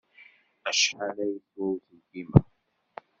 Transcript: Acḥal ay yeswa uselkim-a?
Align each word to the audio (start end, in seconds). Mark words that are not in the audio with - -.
Acḥal 0.69 1.17
ay 1.23 1.31
yeswa 1.33 1.63
uselkim-a? 1.73 2.39